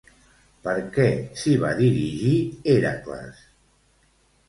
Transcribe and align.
Per 0.67 0.73
què 0.95 1.05
s'hi 1.43 1.53
va 1.65 1.71
dirigir, 1.83 2.35
Hèracles? 2.75 3.49